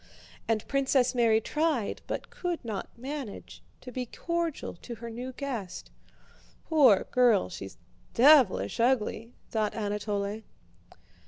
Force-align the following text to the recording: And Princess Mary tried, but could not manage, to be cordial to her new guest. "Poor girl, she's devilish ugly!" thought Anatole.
And 0.47 0.67
Princess 0.67 1.13
Mary 1.13 1.39
tried, 1.39 2.01
but 2.07 2.31
could 2.31 2.65
not 2.65 2.89
manage, 2.97 3.61
to 3.81 3.91
be 3.91 4.07
cordial 4.07 4.73
to 4.77 4.95
her 4.95 5.11
new 5.11 5.31
guest. 5.31 5.91
"Poor 6.65 7.03
girl, 7.11 7.49
she's 7.49 7.77
devilish 8.15 8.79
ugly!" 8.79 9.35
thought 9.51 9.75
Anatole. 9.75 10.41